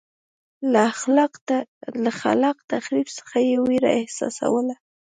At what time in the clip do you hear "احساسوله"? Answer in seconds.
3.99-4.75